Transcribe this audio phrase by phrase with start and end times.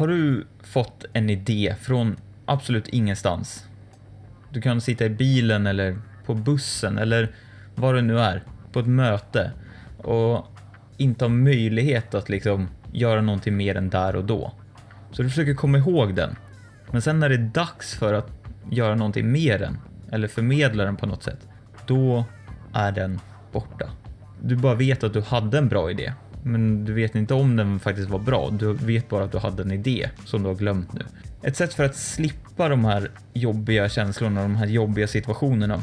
[0.00, 3.66] Har du fått en idé från absolut ingenstans?
[4.50, 7.34] Du kan sitta i bilen eller på bussen eller
[7.74, 8.42] vad det nu är,
[8.72, 9.52] på ett möte
[9.96, 10.46] och
[10.96, 14.52] inte ha möjlighet att liksom göra någonting mer än där och då.
[15.12, 16.36] Så du försöker komma ihåg den.
[16.90, 18.30] Men sen när det är dags för att
[18.70, 19.78] göra någonting mer än,
[20.12, 21.48] eller förmedla den på något sätt,
[21.86, 22.24] då
[22.72, 23.20] är den
[23.52, 23.90] borta.
[24.42, 26.12] Du bara vet att du hade en bra idé,
[26.42, 28.50] men du vet inte om den faktiskt var bra.
[28.50, 31.04] Du vet bara att du hade en idé som du har glömt nu.
[31.42, 35.82] Ett sätt för att slippa de här jobbiga känslorna, de här jobbiga situationerna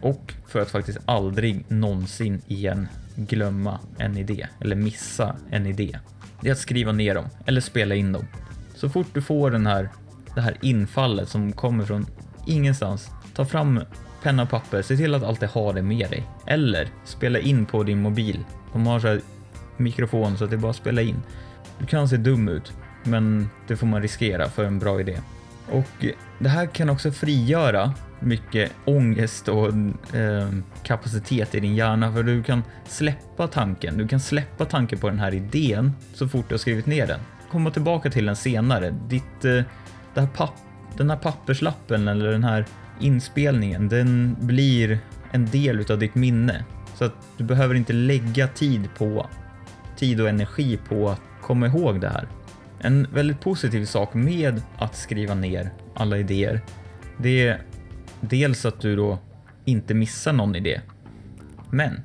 [0.00, 5.98] och för att faktiskt aldrig någonsin igen glömma en idé eller missa en idé.
[6.40, 8.26] Det är att skriva ner dem eller spela in dem.
[8.74, 9.88] Så fort du får den här,
[10.34, 12.06] det här infallet som kommer från
[12.46, 13.80] ingenstans, ta fram
[14.22, 16.22] penna och papper, se till att alltid ha det med dig.
[16.46, 18.44] Eller spela in på din mobil.
[18.72, 19.20] De har så här
[19.76, 21.22] mikrofon så att det är bara att spela in.
[21.78, 22.72] Du kan se dum ut,
[23.04, 25.18] men det får man riskera för en bra idé.
[25.70, 26.06] Och
[26.38, 29.68] det här kan också frigöra mycket ångest och
[30.16, 30.48] eh,
[30.82, 33.98] kapacitet i din hjärna för du kan släppa tanken.
[33.98, 37.20] Du kan släppa tanken på den här idén så fort du har skrivit ner den.
[37.50, 38.90] Komma tillbaka till den senare.
[38.90, 39.62] Ditt, eh,
[40.14, 40.54] det här papp,
[40.96, 42.66] den här papperslappen eller den här
[43.00, 44.98] inspelningen, den blir
[45.30, 46.64] en del utav ditt minne.
[46.94, 49.26] Så att du behöver inte lägga tid på
[49.96, 52.28] tid och energi på att komma ihåg det här.
[52.78, 56.60] En väldigt positiv sak med att skriva ner alla idéer,
[57.18, 57.62] det är
[58.20, 59.18] dels att du då
[59.64, 60.80] inte missar någon idé.
[61.70, 62.02] Men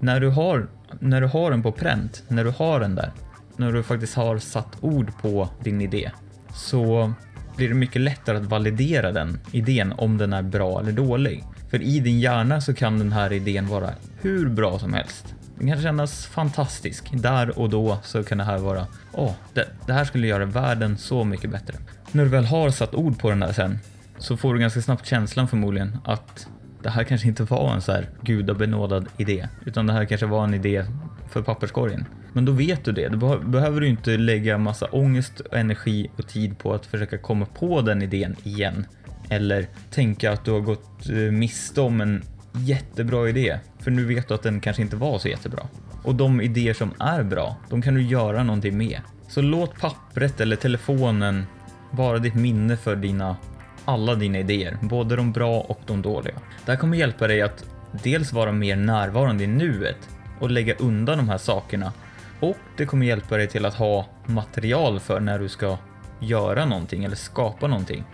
[0.00, 0.68] när du har,
[1.00, 3.12] när du har den på pränt, när du har den där,
[3.56, 6.10] när du faktiskt har satt ord på din idé,
[6.54, 7.12] så
[7.56, 11.44] blir det mycket lättare att validera den idén om den är bra eller dålig.
[11.70, 15.34] För i din hjärna så kan den här idén vara hur bra som helst.
[15.58, 17.10] Den kan kännas fantastisk.
[17.12, 20.44] Där och då så kan det här vara, åh, oh, det, det här skulle göra
[20.44, 21.74] världen så mycket bättre.
[22.12, 23.78] När du väl har satt ord på den där sen
[24.18, 26.46] så får du ganska snabbt känslan förmodligen att
[26.82, 30.44] det här kanske inte var en så här gudabenådad idé, utan det här kanske var
[30.44, 30.84] en idé
[31.30, 32.04] för papperskorgen.
[32.32, 33.08] Men då vet du det.
[33.08, 37.80] Då behöver du inte lägga massa ångest, energi och tid på att försöka komma på
[37.80, 38.86] den idén igen.
[39.28, 44.28] Eller tänka att du har gått eh, miste om en jättebra idé, för nu vet
[44.28, 45.66] du att den kanske inte var så jättebra.
[46.02, 49.00] Och de idéer som är bra, de kan du göra någonting med.
[49.28, 51.46] Så låt pappret eller telefonen
[51.90, 53.36] vara ditt minne för dina
[53.84, 56.34] alla dina idéer, både de bra och de dåliga.
[56.64, 57.64] Det här kommer hjälpa dig att
[58.02, 60.08] dels vara mer närvarande i nuet
[60.40, 61.92] och lägga undan de här sakerna
[62.40, 65.78] och det kommer hjälpa dig till att ha material för när du ska
[66.20, 68.04] göra någonting eller skapa någonting.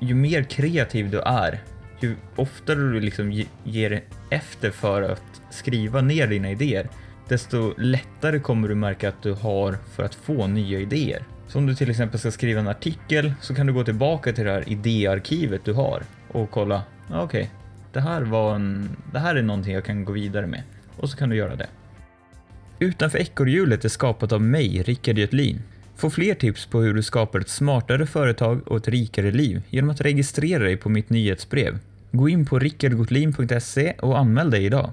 [0.00, 1.62] Ju mer kreativ du är,
[2.00, 6.88] ju oftare du liksom ger efter för att skriva ner dina idéer,
[7.28, 11.22] desto lättare kommer du märka att du har för att få nya idéer.
[11.48, 14.44] Så om du till exempel ska skriva en artikel så kan du gå tillbaka till
[14.44, 17.46] det här idéarkivet du har och kolla, okej, okay,
[17.92, 20.62] det, här var en, det här är någonting jag kan gå vidare med.
[20.96, 21.66] Och så kan du göra det.
[22.78, 25.62] Utanför ekorrhjulet är skapat av mig, Rickard Götlin.
[25.96, 29.90] Få fler tips på hur du skapar ett smartare företag och ett rikare liv genom
[29.90, 31.78] att registrera dig på mitt nyhetsbrev.
[32.12, 34.92] Gå in på rickardgotlin.se och anmäl dig idag.